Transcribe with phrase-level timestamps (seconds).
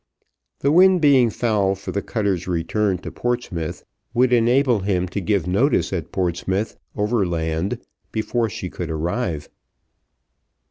[0.61, 3.85] The wind being foul for the cutter's return to Portsmouth,
[4.15, 7.77] would enable him to give notice at Portsmouth, over land,
[8.11, 9.47] before she could arrive.